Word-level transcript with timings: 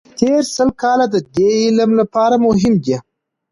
تېر 0.19 0.41
سل 0.55 0.69
کاله 0.81 1.05
د 1.13 1.17
دې 1.35 1.49
علم 1.65 1.91
لپاره 2.01 2.35
مهم 2.45 2.73
دي. 2.85 2.97